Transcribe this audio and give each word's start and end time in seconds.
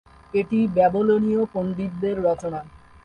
এটি 0.33 0.59
ব্যাবিলনীয় 0.75 1.43
পণ্ডিতদের 1.53 2.15
রচনা। 2.23 2.59